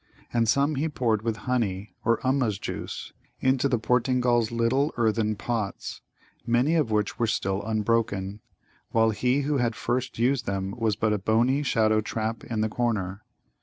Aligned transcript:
And 0.33 0.49
some 0.49 0.77
he 0.77 0.89
poured 0.89 1.21
with 1.21 1.37
honey 1.45 1.93
or 2.03 2.19
Ummuz 2.23 2.57
juice 2.59 3.13
into 3.39 3.69
the 3.69 3.77
Portingal's 3.77 4.49
little 4.51 4.91
earthen 4.97 5.35
pots, 5.35 6.01
many 6.43 6.73
of 6.73 6.89
which 6.89 7.19
were 7.19 7.27
still 7.27 7.61
unbroken, 7.61 8.39
while 8.89 9.11
he 9.11 9.41
who 9.41 9.57
had 9.57 9.75
first 9.75 10.17
used 10.17 10.47
them 10.47 10.73
was 10.75 10.95
but 10.95 11.13
a 11.13 11.19
bony 11.19 11.61
shadow 11.61 12.01
trap 12.01 12.43
in 12.43 12.61
the 12.61 12.67
corner. 12.67 13.21